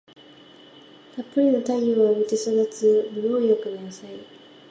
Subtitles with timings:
[1.15, 4.07] たっぷりの太陽を浴びて育つ無農薬の野菜